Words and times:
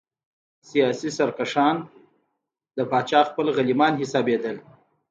سیاسي 0.69 1.09
سرکښان 1.17 1.77
د 2.77 2.79
پاچا 2.91 3.21
خپل 3.29 3.45
غلیمان 3.57 3.93
حسابېدل. 4.01 4.57